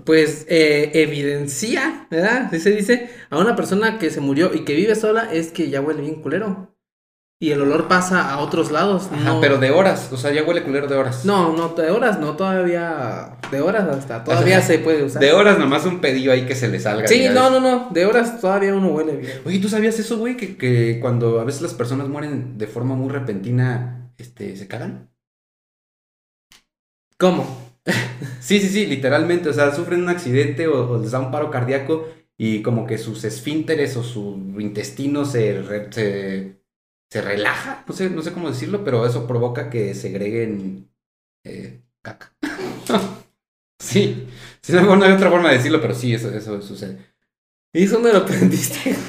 [0.06, 2.52] pues eh, evidencia, ¿verdad?
[2.52, 5.82] Se dice, a una persona que se murió y que vive sola es que ya
[5.82, 6.77] huele bien culero.
[7.40, 9.10] Y el olor pasa a otros lados.
[9.12, 11.24] Ajá, no, pero de horas, o sea, ya huele culero de horas.
[11.24, 13.38] No, no, de horas no, todavía.
[13.52, 15.22] De horas hasta, todavía se puede usar.
[15.22, 17.08] De horas nomás un pedillo ahí que se le salga.
[17.08, 19.42] Sí, no, no, no, de horas todavía uno huele bien.
[19.46, 20.36] Oye, ¿tú sabías eso, güey?
[20.36, 25.12] Que, que cuando a veces las personas mueren de forma muy repentina, este, se cagan.
[27.20, 27.46] ¿Cómo?
[28.40, 31.52] Sí, sí, sí, literalmente, o sea, sufren un accidente o, o les da un paro
[31.52, 35.62] cardíaco y como que sus esfínteres o su intestino se,
[37.10, 40.90] se relaja, no sé, no sé cómo decirlo, pero eso provoca que segreguen
[41.46, 42.34] eh, caca.
[43.80, 44.28] sí,
[44.62, 46.98] sí, no, no hay otra forma de decirlo, pero sí, eso, eso sucede.
[47.74, 48.96] ¿Y eso dónde lo aprendiste?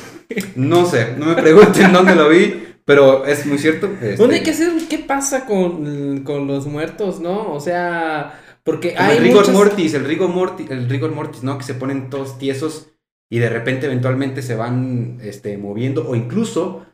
[0.56, 3.86] No sé, no me pregunten dónde lo vi, pero es muy cierto.
[3.86, 4.70] este, ¿Dónde hay que hacer?
[4.86, 7.50] ¿Qué pasa con, con los muertos, no?
[7.54, 11.42] O sea, porque Como hay el rigor muchas- mortis, el rigor mortis, el rigor mortis,
[11.42, 11.56] ¿no?
[11.56, 12.90] Que se ponen todos tiesos
[13.30, 16.84] y de repente eventualmente se van este, moviendo o incluso,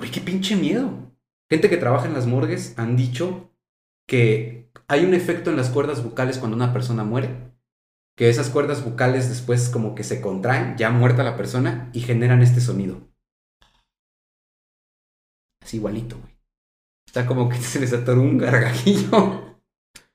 [0.00, 1.12] uy, qué pinche miedo.
[1.50, 3.50] Gente que trabaja en las morgues han dicho
[4.06, 7.52] que hay un efecto en las cuerdas bucales cuando una persona muere,
[8.16, 12.42] que esas cuerdas bucales después como que se contraen, ya muerta la persona, y generan
[12.42, 13.08] este sonido.
[15.62, 16.34] Es igualito, güey.
[17.06, 19.58] Está como que se les atoró un gargajillo.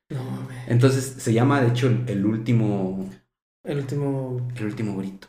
[0.10, 0.68] No, mames.
[0.68, 3.10] Entonces se llama, de hecho, el, el último.
[3.64, 4.48] El último.
[4.56, 5.28] El último grito.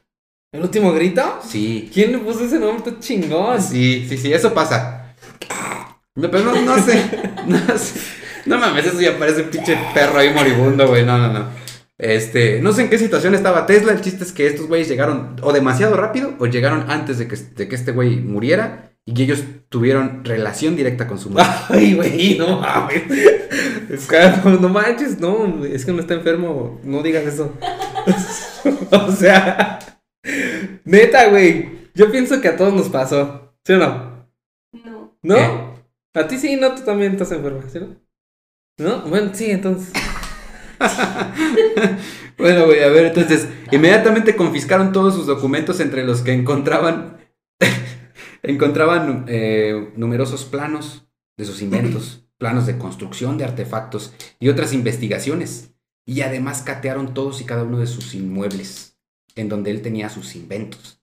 [0.56, 1.22] ¿El último grito?
[1.46, 1.90] Sí.
[1.92, 3.60] ¿Quién le puso ese nombre tan chingón?
[3.60, 5.14] Sí, sí, sí, eso pasa.
[6.14, 7.02] No, pero no, no sé.
[7.46, 8.00] No sé.
[8.46, 11.04] No mames, eso ya parece un pinche perro ahí moribundo, güey.
[11.04, 11.44] No, no, no.
[11.98, 13.92] Este, no sé en qué situación estaba Tesla.
[13.92, 17.36] El chiste es que estos güeyes llegaron o demasiado rápido o llegaron antes de que,
[17.36, 21.52] de que este güey muriera y ellos tuvieron relación directa con su muerte.
[21.68, 23.02] Ay, güey, no mames.
[23.90, 27.52] Es que, no, no manches, no, es que no está enfermo, no digas eso.
[28.90, 29.78] o sea,
[30.86, 31.90] neta, güey.
[31.94, 34.26] Yo pienso que a todos nos pasó, ¿sí o no?
[34.72, 35.12] No.
[35.22, 35.74] ¿No?
[36.14, 37.96] A ti sí, no, tú también estás enfermo, ¿sí no?
[38.78, 39.02] ¿No?
[39.02, 39.92] Bueno, sí, entonces.
[42.38, 47.16] Bueno, güey, a ver, entonces, inmediatamente confiscaron todos sus documentos entre los que encontraban,
[48.42, 55.72] encontraban eh, numerosos planos de sus inventos, planos de construcción de artefactos y otras investigaciones.
[56.04, 58.95] Y además catearon todos y cada uno de sus inmuebles,
[59.36, 61.00] en donde él tenía sus inventos.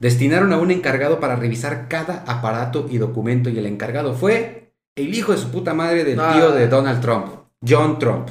[0.00, 5.14] Destinaron a un encargado para revisar cada aparato y documento y el encargado fue el
[5.14, 6.54] hijo de su puta madre del tío Ah.
[6.54, 7.26] de Donald Trump,
[7.66, 8.28] John Trump.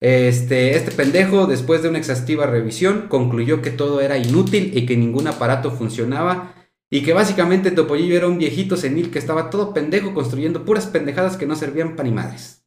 [0.00, 4.96] Este, este pendejo, después de una exhaustiva revisión, concluyó que todo era inútil y que
[4.96, 6.54] ningún aparato funcionaba
[6.90, 11.36] y que básicamente Topollillo era un viejito senil que estaba todo pendejo construyendo puras pendejadas
[11.36, 12.61] que no servían para ni madres.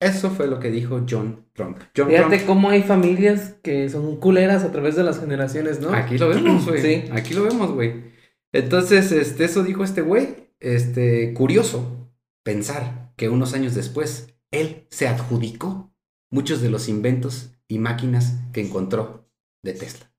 [0.00, 1.78] Eso fue lo que dijo John Trump.
[1.94, 2.46] John Fíjate Trump.
[2.46, 5.92] cómo hay familias que son culeras a través de las generaciones, ¿no?
[5.92, 6.80] Aquí lo vemos, güey.
[6.80, 7.04] Sí.
[7.12, 8.10] Aquí lo vemos, güey.
[8.52, 10.54] Entonces, este, eso dijo este güey.
[10.58, 12.10] Este, curioso
[12.42, 15.94] pensar que unos años después él se adjudicó
[16.30, 19.28] muchos de los inventos y máquinas que encontró
[19.62, 20.09] de Tesla.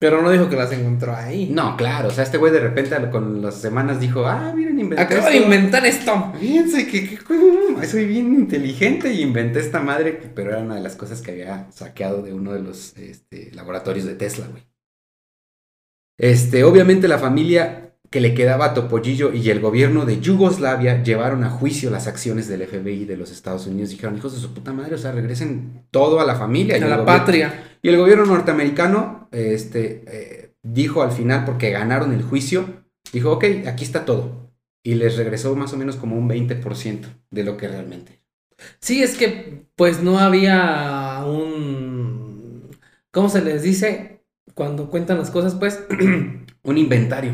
[0.00, 1.50] Pero no dijo que las encontró ahí.
[1.50, 5.02] No, claro, o sea, este güey de repente con las semanas dijo, ah, miren, inventé
[5.02, 6.32] Acabo de inventar esto.
[6.38, 10.82] Fíjense que, que- que- soy bien inteligente y inventé esta madre, pero era una de
[10.82, 14.62] las cosas que había saqueado de uno de los este, laboratorios de Tesla, güey.
[16.16, 21.44] Este, obviamente la familia que le quedaba a Topollillo y el gobierno de Yugoslavia llevaron
[21.44, 23.90] a juicio las acciones del FBI de los Estados Unidos.
[23.90, 26.78] Dijeron, hijos de su puta madre, o sea, regresen todo a la familia.
[26.78, 27.76] Y A la patria.
[27.82, 33.44] y el gobierno norteamericano este, eh, dijo al final, porque ganaron el juicio, dijo, ok,
[33.66, 34.52] aquí está todo.
[34.82, 38.22] Y les regresó más o menos como un 20% de lo que realmente.
[38.80, 42.70] Sí, es que pues no había un...
[43.10, 44.22] ¿Cómo se les dice?
[44.54, 45.84] Cuando cuentan las cosas, pues...
[46.64, 47.32] Un inventario.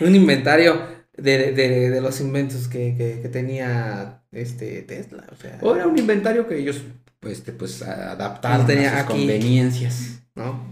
[0.00, 0.80] Un inventario
[1.16, 5.24] de, de- de los inventos que, que- que tenía este Tesla.
[5.32, 6.82] O sea, O era un inventario que ellos
[7.20, 9.18] pues, este, pues adaptaron Los tenía a sus aquí.
[9.20, 10.22] conveniencias.
[10.34, 10.66] ¿no?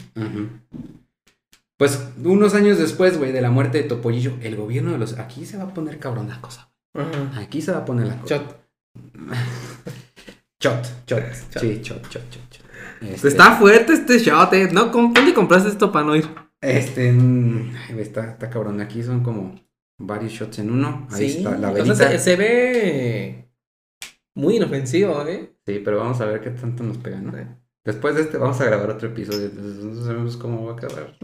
[1.77, 5.19] Pues unos años después, güey, de la muerte de Topollillo, el gobierno de los...
[5.19, 6.71] Aquí se va a poner cabrón la cosa.
[7.37, 8.37] Aquí se va a poner la cosa.
[8.37, 8.57] Shot.
[10.61, 11.23] Chot, chot.
[11.53, 11.63] Chot.
[11.63, 12.51] Sí, chot, chot, chot.
[12.51, 12.65] chot.
[13.03, 14.69] Este- Está fuerte este shot, eh.
[14.73, 16.27] No, ¿cómo- ¿dónde compraste esto para no ir?
[16.61, 17.15] Este,
[17.99, 18.81] está, está cabrón.
[18.81, 19.55] Aquí son como
[19.99, 21.07] varios shots en uno.
[21.11, 22.11] Ahí Sí, está la o sea, velita.
[22.11, 23.49] se, se ve
[24.35, 25.55] muy inofensivo, ¿eh?
[25.67, 27.33] Sí, pero vamos a ver qué tanto nos pega, ¿no?
[27.33, 27.45] Sí.
[27.85, 29.47] Después de este vamos a grabar otro episodio.
[29.47, 31.17] Entonces no sabemos cómo va a acabar.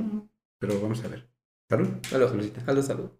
[0.58, 1.28] Pero vamos a ver.
[1.68, 1.88] Salud.
[2.08, 2.28] Salud.
[2.28, 2.64] Saludcita.
[2.64, 3.10] Salud, salud.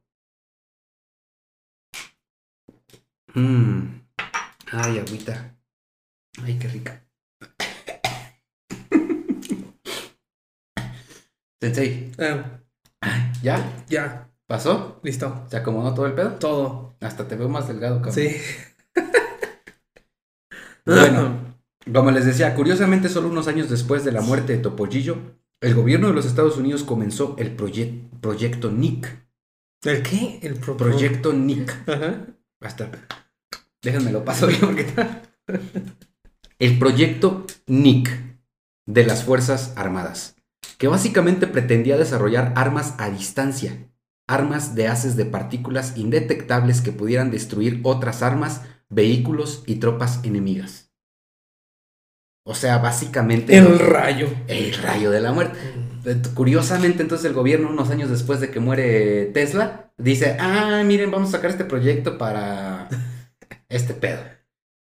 [3.35, 4.01] Mm.
[4.73, 5.57] Ay, agüita.
[6.43, 7.04] Ay, qué rica.
[11.65, 12.13] Sensei,
[13.01, 13.85] Ah, ¿ya?
[13.89, 15.01] ya, ¿Pasó?
[15.03, 15.47] listo.
[15.51, 16.33] ¿Se acomodó todo el pedo?
[16.33, 16.95] Todo.
[17.01, 18.15] Hasta te veo más delgado, cabrón.
[18.15, 18.37] Sí.
[20.87, 21.57] Bueno,
[21.91, 25.17] como les decía, curiosamente, solo unos años después de la muerte de Topollillo,
[25.63, 29.07] el gobierno de los Estados Unidos comenzó el proye- proyecto NIC.
[29.85, 30.41] ¿El qué?
[30.43, 31.71] El pro- Proyecto NIC.
[31.89, 32.27] Ajá.
[32.61, 32.91] Hasta.
[33.83, 34.87] Déjenme lo paso bien porque.
[36.59, 38.11] El proyecto NIC
[38.87, 40.34] de las Fuerzas Armadas,
[40.79, 43.89] que básicamente pretendía desarrollar armas a distancia,
[44.27, 50.93] armas de haces de partículas indetectables que pudieran destruir otras armas, vehículos y tropas enemigas.
[52.47, 54.29] O sea, básicamente El rayo.
[54.49, 55.59] el rayo de la muerte.
[56.05, 61.11] Eh, Curiosamente, entonces el gobierno, unos años después de que muere Tesla, dice, ah, miren,
[61.11, 62.89] vamos a sacar este proyecto para
[63.71, 64.21] este pedo.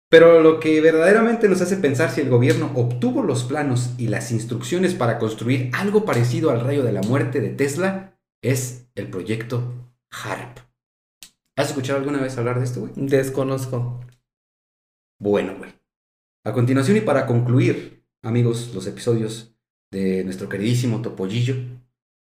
[0.10, 4.32] Pero lo que verdaderamente nos hace pensar si el gobierno obtuvo los planos y las
[4.32, 9.74] instrucciones para construir algo parecido al rayo de la muerte de Tesla es el proyecto
[10.10, 10.60] HARP.
[11.58, 12.94] ¿Has escuchado alguna vez hablar de esto, güey?
[12.96, 14.00] Desconozco.
[15.20, 15.74] Bueno, güey.
[16.46, 19.56] A continuación y para concluir, amigos, los episodios
[19.92, 21.56] de nuestro queridísimo Topollillo,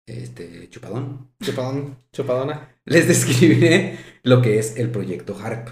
[0.07, 1.97] este chupadón, Chupadón.
[2.11, 2.79] Chupadona.
[2.85, 5.69] les describiré lo que es el proyecto HARP.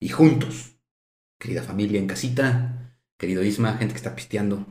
[0.00, 0.73] Y juntos,
[1.38, 4.66] querida familia en casita, querido Isma, gente que está pisteando,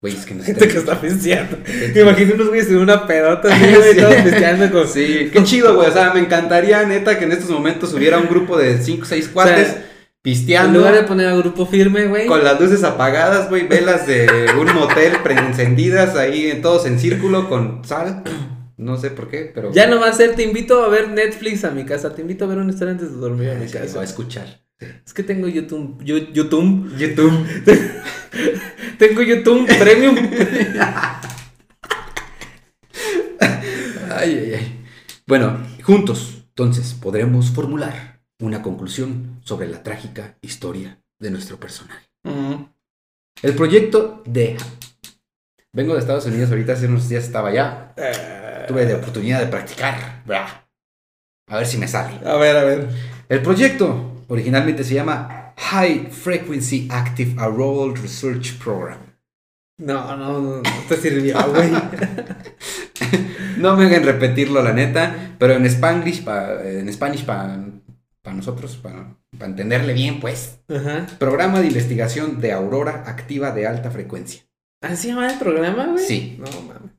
[0.00, 1.58] güeyes que nos Gente que está pisteando.
[2.00, 4.00] Imagino unos güeyes en una pedota así, güey, Sí.
[4.00, 4.88] todos pisteando con.
[4.88, 5.88] Sí, qué chido, güey.
[5.88, 9.06] O sea, me encantaría, neta, que en estos momentos hubiera un grupo de 5 o
[9.06, 9.82] 6 cuates En
[10.22, 10.78] pisteando.
[10.80, 12.26] lugar de poner a grupo firme, güey.
[12.26, 17.48] Con las luces apagadas, güey, velas de un motel preencendidas ahí en- todos en círculo
[17.48, 18.22] con sal.
[18.76, 19.70] No sé por qué, pero.
[19.72, 22.12] Ya no va a ser, te invito a ver Netflix a mi casa.
[22.14, 24.02] Te invito a ver un antes de dormir a mi va a casa.
[24.02, 24.60] escuchar.
[25.06, 26.02] Es que tengo YouTube.
[26.02, 26.96] YouTube.
[26.96, 27.46] YouTube.
[28.98, 30.16] Tengo YouTube Premium.
[34.14, 34.84] Ay, ay, ay.
[35.26, 41.98] Bueno, juntos, entonces, podremos formular una conclusión sobre la trágica historia de nuestro personal.
[42.22, 42.64] Mm.
[43.42, 44.56] El proyecto de.
[45.72, 47.94] Vengo de Estados Unidos, ahorita hace unos días estaba allá.
[47.96, 50.22] Eh, Tuve la oportunidad de practicar.
[51.48, 52.20] A ver si me sale.
[52.24, 52.88] A ver, a ver.
[53.28, 58.98] El proyecto originalmente se llama High Frequency Active Auroral Research Program.
[59.78, 61.70] No, no, no, no te sirvió, güey.
[63.58, 67.58] No me hagan repetirlo, la neta, pero en Spanglish, pa- en Spanish para
[68.34, 70.60] nosotros, para entenderle bien, pues.
[70.68, 71.06] Ajá.
[71.18, 74.42] Programa de investigación de aurora activa de alta frecuencia.
[74.82, 76.04] ¿Así se llama el programa, güey?
[76.04, 76.36] Sí.
[76.38, 76.92] No, mames.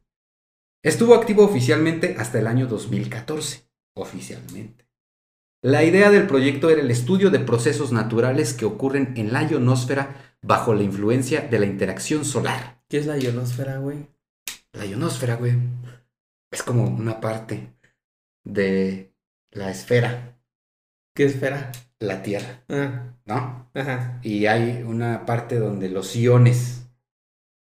[0.83, 3.67] Estuvo activo oficialmente hasta el año 2014.
[3.95, 4.85] Oficialmente.
[5.63, 10.35] La idea del proyecto era el estudio de procesos naturales que ocurren en la ionosfera
[10.41, 12.83] bajo la influencia de la interacción solar.
[12.89, 14.07] ¿Qué es la ionosfera, güey?
[14.73, 15.53] La ionosfera, güey,
[16.51, 17.73] es como una parte
[18.43, 19.13] de
[19.51, 20.37] la esfera,
[21.15, 21.71] ¿Qué espera?
[21.99, 23.69] la Tierra, Ah, ¿no?
[23.73, 24.19] ajá.
[24.21, 26.87] Y hay una parte donde los iones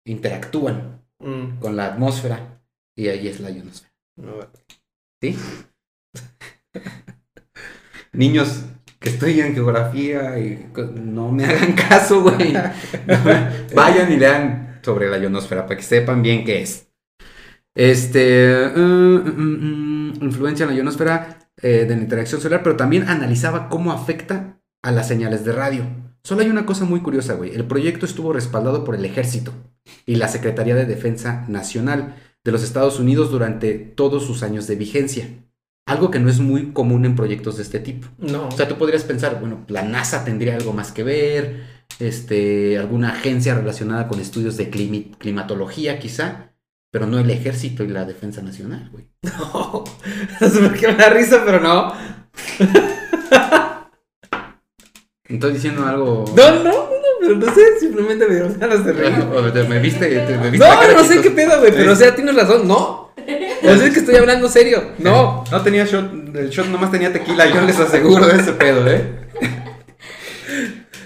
[0.07, 2.63] interactúan Mm, con la atmósfera
[2.97, 3.93] y ahí es la ionosfera.
[4.17, 4.37] no.
[5.21, 5.37] ¿Sí?
[8.13, 8.65] Niños
[8.99, 12.55] que estudian geografía y no me hagan caso, güey.
[13.75, 16.89] Vayan y lean sobre la ionosfera para que sepan bien qué es.
[17.75, 18.71] Este.
[18.77, 23.69] mm, mm, mm, influencia en la ionosfera eh, de la interacción solar, pero también analizaba
[23.69, 25.85] cómo afecta a las señales de radio.
[26.23, 27.55] Solo hay una cosa muy curiosa, güey.
[27.55, 29.53] El proyecto estuvo respaldado por el Ejército
[30.05, 34.77] y la Secretaría de Defensa Nacional de los Estados Unidos durante todos sus años de
[34.77, 35.29] vigencia.
[35.91, 38.07] Algo que no es muy común en proyectos de este tipo.
[38.19, 38.47] No.
[38.49, 41.65] O sea, tú podrías pensar, bueno, la NASA tendría algo más que ver,
[41.99, 46.53] este, alguna agencia relacionada con estudios de climi- climatología quizá,
[46.93, 49.07] pero no el ejército y la defensa nacional, güey.
[49.23, 49.83] No.
[50.39, 51.93] Por qué me da risa, pero no.
[55.29, 56.25] Estoy diciendo algo...
[56.37, 56.89] No, no, no,
[57.21, 59.69] pero no sé, simplemente me dieron ganas de reír.
[59.69, 62.35] Me viste, te- me viste No, no sé qué pedo, güey, pero o sea, tienes
[62.35, 63.13] razón, no.
[63.63, 64.93] O sea, es que estoy hablando serio.
[64.99, 65.45] No.
[65.51, 69.21] No tenía shot, el shot nomás tenía tequila, yo les aseguro de ese pedo, ¿eh?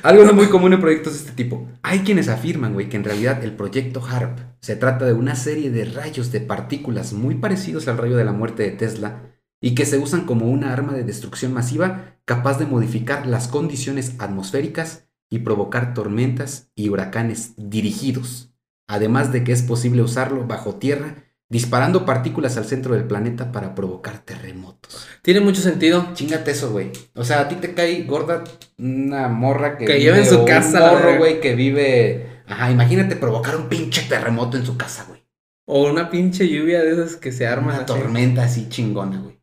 [0.02, 1.66] Algo no muy común en proyectos de este tipo.
[1.82, 5.70] Hay quienes afirman, güey, que en realidad el proyecto HARP se trata de una serie
[5.70, 9.22] de rayos de partículas muy parecidos al rayo de la muerte de Tesla
[9.62, 14.14] y que se usan como una arma de destrucción masiva capaz de modificar las condiciones
[14.18, 18.52] atmosféricas y provocar tormentas y huracanes dirigidos.
[18.86, 21.23] Además de que es posible usarlo bajo tierra
[21.54, 25.06] disparando partículas al centro del planeta para provocar terremotos.
[25.22, 26.08] Tiene mucho sentido.
[26.12, 26.90] Chingate eso, güey.
[27.14, 28.42] O sea, a ti te cae gorda
[28.76, 32.42] una morra que, Que lleva en su casa, Un morro, güey, que vive.
[32.48, 35.22] Ajá, imagínate provocar un pinche terremoto en su casa, güey.
[35.64, 37.76] O una pinche lluvia de esas que se arman.
[37.76, 37.86] Una así.
[37.86, 39.38] tormenta así chingona, güey.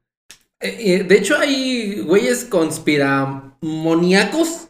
[0.60, 4.67] Eh, eh, de hecho, hay güeyes conspiramoníacos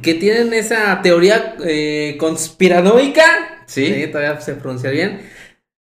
[0.00, 3.66] que tienen esa teoría eh, conspiranoica.
[3.66, 4.06] ¿Sí?
[4.10, 5.20] todavía se pronuncia bien.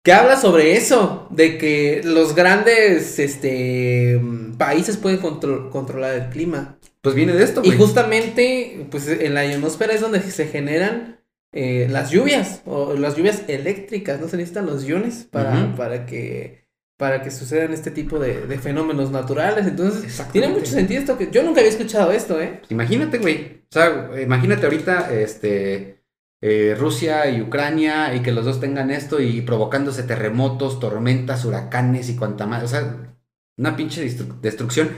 [0.04, 4.20] Que habla sobre eso, de que los grandes este,
[4.56, 6.78] países pueden contro- controlar el clima.
[7.02, 7.78] Pues viene de esto, Y güey.
[7.78, 11.20] justamente, pues en la ionosfera es donde se generan
[11.52, 14.28] eh, las lluvias, o las lluvias eléctricas, ¿no?
[14.28, 16.66] Se necesitan los iones para, para que
[16.98, 19.66] para que sucedan este tipo de, de fenómenos naturales.
[19.68, 22.60] Entonces, tiene mucho sentido esto que yo nunca había escuchado esto, ¿eh?
[22.70, 23.62] Imagínate, güey.
[23.70, 25.97] O sea, imagínate ahorita, este,
[26.40, 32.08] eh, Rusia y Ucrania y que los dos tengan esto y provocándose terremotos, tormentas, huracanes
[32.08, 32.62] y cuanta más.
[32.62, 33.16] O sea,
[33.56, 34.90] una pinche destru- destrucción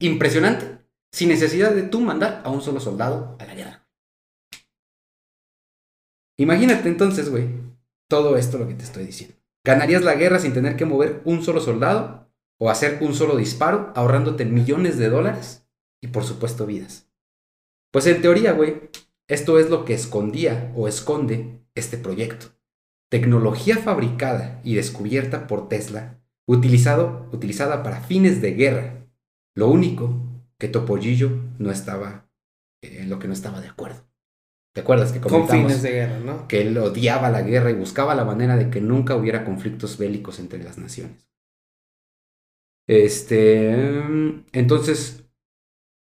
[0.00, 0.78] impresionante
[1.12, 3.88] sin necesidad de tú mandar a un solo soldado a la guerra.
[6.38, 7.48] Imagínate entonces, güey,
[8.08, 9.36] todo esto lo que te estoy diciendo.
[9.64, 13.92] ¿Ganarías la guerra sin tener que mover un solo soldado o hacer un solo disparo,
[13.94, 15.66] ahorrándote millones de dólares
[16.00, 17.08] y por supuesto vidas?
[17.90, 18.90] Pues en teoría, güey,
[19.28, 22.46] esto es lo que escondía o esconde este proyecto.
[23.10, 29.06] Tecnología fabricada y descubierta por Tesla, utilizado, utilizada para fines de guerra.
[29.54, 30.14] Lo único
[30.58, 32.28] que Topollillo no estaba,
[32.82, 34.08] eh, en lo que no estaba de acuerdo.
[34.74, 36.48] ¿Te acuerdas que Con comentamos fines de guerra, ¿no?
[36.48, 40.38] que él odiaba la guerra y buscaba la manera de que nunca hubiera conflictos bélicos
[40.38, 41.28] entre las naciones?
[42.86, 45.27] Este, mm, entonces,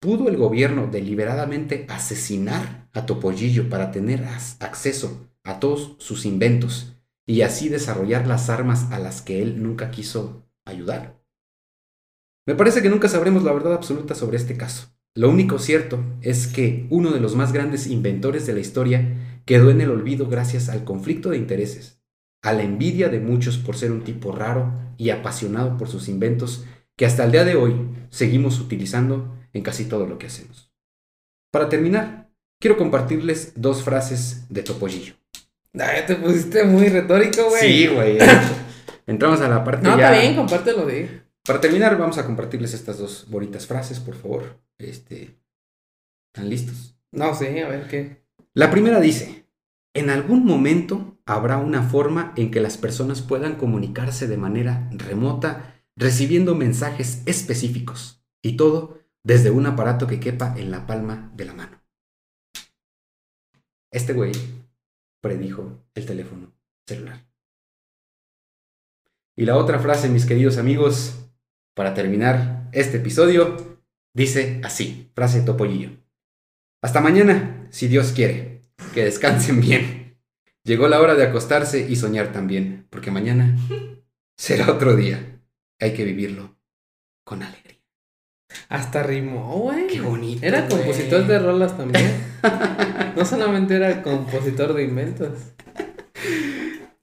[0.01, 4.25] ¿pudo el gobierno deliberadamente asesinar a Topollillo para tener
[4.59, 9.91] acceso a todos sus inventos y así desarrollar las armas a las que él nunca
[9.91, 11.23] quiso ayudar?
[12.47, 14.89] Me parece que nunca sabremos la verdad absoluta sobre este caso.
[15.15, 19.71] Lo único cierto es que uno de los más grandes inventores de la historia quedó
[19.71, 22.01] en el olvido gracias al conflicto de intereses,
[22.43, 26.65] a la envidia de muchos por ser un tipo raro y apasionado por sus inventos
[26.97, 27.75] que hasta el día de hoy
[28.11, 30.71] seguimos utilizando en casi todo lo que hacemos.
[31.51, 35.15] Para terminar, quiero compartirles dos frases de Topollillo.
[35.75, 37.61] Ay, te pusiste muy retórico, güey.
[37.61, 38.19] Sí, güey.
[39.07, 40.11] Entramos a la parte No, ya...
[40.11, 41.23] está bien, compártelo de.
[41.45, 44.61] Para terminar, vamos a compartirles estas dos bonitas frases, por favor.
[44.79, 45.39] Este,
[46.33, 46.97] ¿Están listos?
[47.13, 48.25] No sé, a ver qué.
[48.55, 49.47] La primera dice,
[49.95, 55.83] en algún momento habrá una forma en que las personas puedan comunicarse de manera remota,
[55.97, 61.55] recibiendo mensajes específicos, y todo desde un aparato que quepa en la palma de la
[61.55, 61.81] mano.
[63.91, 64.33] Este güey
[65.21, 66.53] predijo el teléfono
[66.87, 67.27] celular.
[69.37, 71.15] Y la otra frase, mis queridos amigos,
[71.75, 73.81] para terminar este episodio,
[74.15, 75.91] dice así, frase Topollillo.
[76.83, 78.63] Hasta mañana, si Dios quiere.
[78.95, 80.19] Que descansen bien.
[80.65, 83.57] Llegó la hora de acostarse y soñar también, porque mañana
[84.37, 85.41] será otro día.
[85.79, 86.57] Hay que vivirlo
[87.25, 87.70] con alegría.
[88.69, 89.87] Hasta rimó, güey.
[89.87, 90.45] Qué bonito.
[90.47, 90.69] Era güey.
[90.71, 92.11] compositor de rolas también.
[93.17, 95.31] no solamente era compositor de inventos.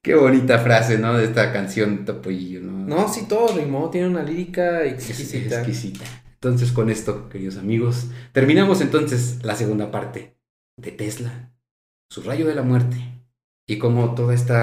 [0.01, 1.17] Qué bonita frase, ¿no?
[1.17, 2.71] De esta canción Topollillo, ¿no?
[2.87, 3.89] No, sí, todo rimó.
[3.89, 5.57] Tiene una lírica Es- exquisita.
[5.57, 6.05] exquisita.
[6.35, 10.37] Entonces, con esto, queridos amigos, terminamos entonces la segunda parte
[10.77, 11.51] de Tesla,
[12.11, 12.95] su rayo de la muerte,
[13.67, 14.53] y cómo todo este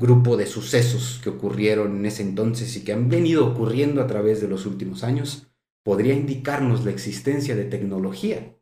[0.00, 4.40] grupo de sucesos que ocurrieron en ese entonces y que han venido ocurriendo a través
[4.40, 5.46] de los últimos años,
[5.84, 8.56] podría indicarnos la existencia de tecnología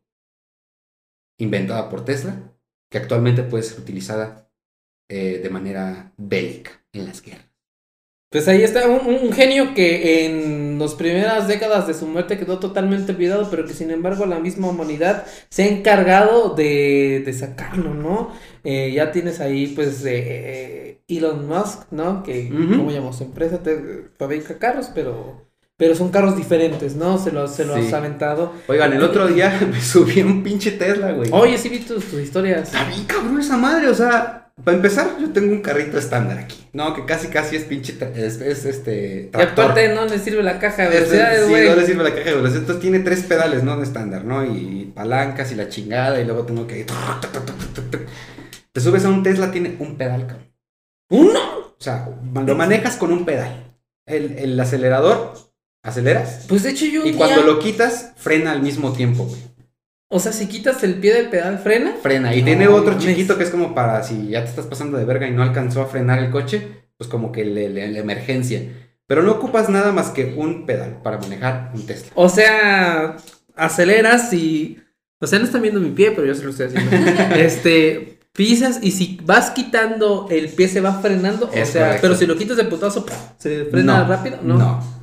[1.38, 2.52] inventada por Tesla,
[2.90, 4.50] que actualmente puede ser utilizada
[5.08, 7.47] eh, de manera bélica en las guerras.
[8.30, 12.58] Pues ahí está un, un genio que en las primeras décadas de su muerte quedó
[12.58, 17.94] totalmente olvidado, pero que sin embargo la misma humanidad se ha encargado de, de sacarlo,
[17.94, 18.30] ¿no?
[18.64, 22.22] Eh, ya tienes ahí pues eh, Elon Musk, ¿no?
[22.22, 22.50] Que.
[22.50, 23.62] ¿cómo llama su empresa?
[23.62, 25.46] Te, fabrica carros, pero,
[25.78, 27.16] pero son carros diferentes, ¿no?
[27.16, 27.94] Se los, se los Sí.
[27.94, 28.52] aventado.
[28.66, 31.30] Oigan, el otro día me subí a un pinche Tesla, güey.
[31.32, 32.68] Oye, sí vi tus, tus historias.
[32.74, 36.68] Está bien cabrón esa madre, o sea, para empezar, yo tengo un carrito estándar aquí.
[36.72, 39.64] No, que casi casi es pinche, es, es, este, Y tractor.
[39.66, 41.68] aparte no le sirve la caja de Es- velocidades, sí, güey.
[41.68, 42.60] no le sirve la caja de velocidad.
[42.60, 43.76] Entonces tiene tres pedales, ¿no?
[43.76, 44.44] De estándar, ¿no?
[44.44, 46.20] Y palancas y la chingada.
[46.20, 46.84] Y luego tengo que.
[48.72, 50.52] Te subes a un Tesla, tiene un pedal, cabrón.
[51.10, 51.40] ¿Uno?
[51.40, 53.72] O sea, lo manejas con un pedal.
[54.06, 55.34] El, el acelerador,
[55.82, 56.46] aceleras.
[56.48, 59.40] Pues de hecho yo Y cuando lo quitas, frena al mismo tiempo, güey.
[60.10, 61.94] O sea, si quitas el pie del pedal, frena.
[62.02, 62.34] frena.
[62.34, 65.04] Y No, tiene otro chiquito que es como para si ya te estás pasando de
[65.04, 68.62] verga y no alcanzó a frenar el coche, pues como que le, le- la emergencia.
[69.06, 72.08] Pero no ocupas nada más que un pedal para manejar un Tesla.
[72.14, 73.16] O sea,
[73.56, 74.78] aceleras y.
[75.20, 76.90] O sea, no están viendo mi pie, pero yo se lo estoy haciendo.
[77.36, 78.14] este.
[78.32, 81.50] Pisas y si vas quitando el pie se va frenando.
[81.52, 82.02] Es o sea, correcto.
[82.02, 83.04] pero si lo quitas de putazo,
[83.36, 84.38] ¿se frena No, rápido?
[84.42, 84.56] No.
[84.58, 84.97] No.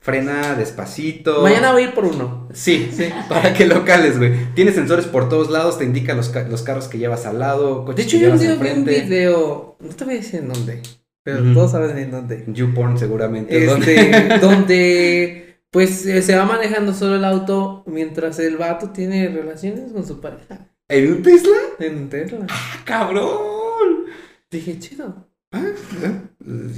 [0.00, 1.42] Frena despacito.
[1.42, 2.48] Mañana voy a ir por uno.
[2.54, 4.32] Sí, sí, para que lo cales, güey.
[4.54, 7.80] Tiene sensores por todos lados, te indica los, ca- los carros que llevas al lado,
[7.80, 9.76] De coches hecho, que yo llevas vi un video.
[9.78, 10.82] No te voy a decir en dónde.
[11.22, 12.44] Pero todos saben en dónde.
[12.46, 13.64] YouPorn seguramente.
[13.66, 19.92] Este, donde pues eh, se va manejando solo el auto mientras el vato tiene relaciones
[19.92, 21.56] con su pareja ¿En un Tesla?
[21.78, 22.46] en un Tesla.
[22.48, 24.06] ¡Ah, cabrón!
[24.50, 25.29] Dije, chido.
[25.52, 25.66] Ah,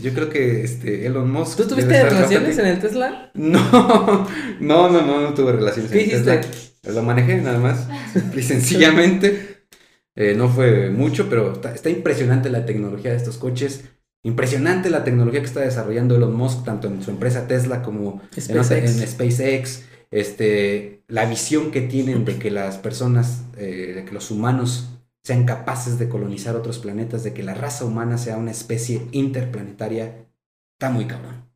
[0.02, 1.56] Yo creo que este Elon Musk.
[1.58, 3.30] ¿Tú tuviste relaciones en el Tesla?
[3.34, 3.60] No,
[4.60, 6.38] no, no, no, no tuve relaciones ¿Qué en hiciste?
[6.38, 6.94] Tesla.
[6.94, 7.86] Lo manejé nada más.
[8.34, 9.66] Y sencillamente.
[10.14, 13.84] Eh, no fue mucho, pero está, está impresionante la tecnología de estos coches.
[14.24, 18.42] Impresionante la tecnología que está desarrollando Elon Musk, tanto en su empresa Tesla como en,
[18.42, 19.00] SpaceX.
[19.00, 19.84] en SpaceX.
[20.10, 24.91] Este, la visión que tienen de que las personas, eh, de que los humanos
[25.22, 30.26] sean capaces de colonizar otros planetas, de que la raza humana sea una especie interplanetaria,
[30.74, 31.48] está muy cabrón.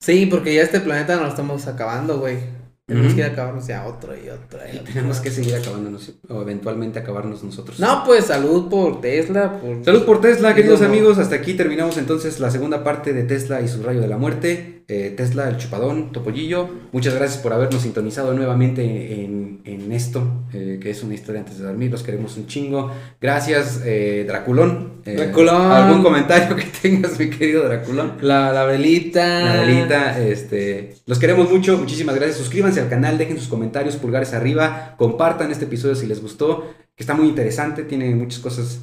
[0.00, 2.38] Sí, porque ya este planeta nos lo estamos acabando, güey.
[2.86, 4.92] Tenemos que ir a acabarnos ya otro y otro y Y otro.
[4.92, 7.80] tenemos que seguir acabándonos, o eventualmente acabarnos nosotros.
[7.80, 9.82] No, pues salud por Tesla, por...
[9.82, 11.16] Salud por Tesla, queridos amigos.
[11.16, 14.73] Hasta aquí terminamos entonces la segunda parte de Tesla y su rayo de la muerte.
[14.86, 16.68] Eh, Tesla, el chupadón, Topollillo.
[16.92, 21.58] Muchas gracias por habernos sintonizado nuevamente en, en esto, eh, que es una historia antes
[21.58, 21.90] de dormir.
[21.90, 22.90] Los queremos un chingo.
[23.20, 25.02] Gracias, eh, Draculón.
[25.04, 25.72] Draculón.
[25.72, 28.18] ¿Algún comentario que tengas, mi querido Draculón?
[28.20, 29.40] La, la velita.
[29.40, 32.36] La velita, este, los queremos mucho, muchísimas gracias.
[32.36, 37.02] Suscríbanse al canal, dejen sus comentarios, pulgares arriba, compartan este episodio si les gustó, que
[37.02, 38.80] está muy interesante, tiene muchas cosas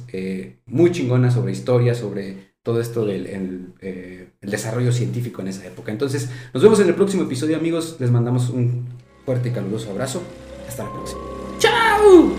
[0.66, 5.92] muy chingonas sobre historia, sobre todo esto del el, eh, desarrollo científico en esa época.
[5.92, 7.96] Entonces, nos vemos en el próximo episodio, amigos.
[7.98, 8.86] Les mandamos un
[9.24, 10.22] fuerte y caluroso abrazo.
[10.68, 11.20] Hasta la próxima.
[11.58, 12.32] ¡Chao!